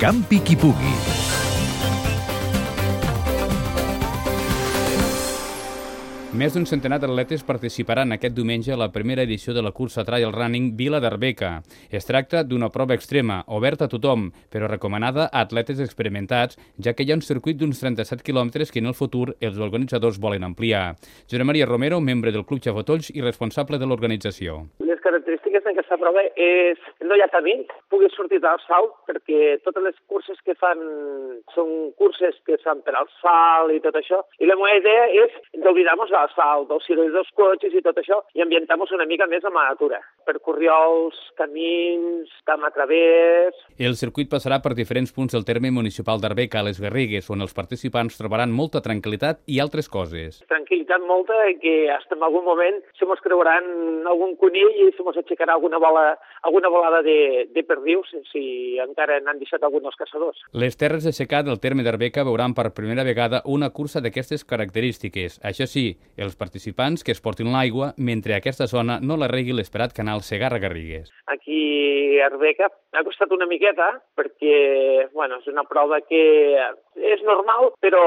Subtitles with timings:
[0.00, 1.19] Campi Kipugi.
[6.30, 10.30] Més d'un centenar d'atletes participaran aquest diumenge a la primera edició de la cursa Trial
[10.30, 11.48] Running Vila d'Arbeca.
[11.90, 17.02] Es tracta d'una prova extrema, oberta a tothom, però recomanada a atletes experimentats, ja que
[17.02, 20.94] hi ha un circuit d'uns 37 quilòmetres que en el futur els organitzadors volen ampliar.
[21.26, 24.60] Josep Maria Romero, membre del Club Xafotolls i responsable de l'organització.
[24.86, 27.56] Les característiques d'aquesta prova és no hi ha camí,
[27.90, 30.78] puguis sortir del salt, perquè totes les curses que fan
[31.56, 35.34] són curses que fan per al salt i tot això, i la meva idea és
[35.58, 39.58] d'oblidar-nos l'asfalt, dels circuits dels cotxes i tot això, i ambientar-nos una mica més amb
[39.58, 43.58] la natura, per corriols, camins, camp a través...
[43.78, 47.56] El circuit passarà per diferents punts del terme municipal d'Arbeca, a les Garrigues, on els
[47.56, 50.44] participants trobaran molta tranquil·litat i altres coses.
[50.90, 55.16] Tranquil·litat molta que hasta en algun moment se mos creuran algun conill i se mos
[55.16, 60.40] aixecarà alguna, bola, alguna volada de, de perdius si encara n'han deixat alguns caçadors.
[60.52, 65.38] Les terres de secà del terme d'Arbeca veuran per primera vegada una cursa d'aquestes característiques.
[65.46, 69.94] Això sí, els participants que es portin l'aigua mentre aquesta zona no la regui l'esperat
[69.94, 71.12] canal Segarra-Garrigues.
[71.30, 76.24] Aquí a Arbeca ha costat una miqueta perquè bueno, és una prova que
[76.98, 78.02] és normal però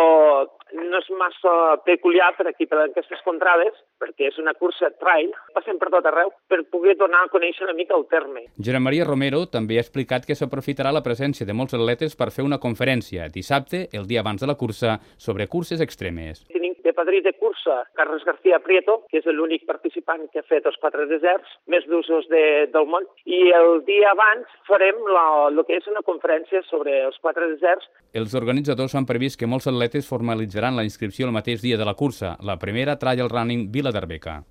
[0.73, 1.53] no és massa
[1.85, 6.31] peculiar per aquí, per aquestes contrades, perquè és una cursa trail, passem per tot arreu
[6.49, 8.47] per poder donar a conèixer una mica el terme.
[8.57, 12.45] Gerard Maria Romero també ha explicat que s'aprofitarà la presència de molts atletes per fer
[12.47, 16.45] una conferència dissabte, el dia abans de la cursa, sobre curses extremes.
[16.49, 20.67] Tenim de padrí de cursa Carles García Prieto, que és l'únic participant que ha fet
[20.69, 25.79] els quatre deserts més d'usos de, del món, i el dia abans farem el que
[25.79, 27.87] és una conferència sobre els quatre deserts.
[28.13, 31.95] Els organitzadors han previst que molts atletes formalitzaran la inscripció el mateix dia de la
[31.95, 34.41] cursa, la primera Trial Running Vila d'Arbeca.